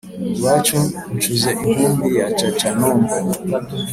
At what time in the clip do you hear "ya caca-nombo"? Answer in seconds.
2.19-3.15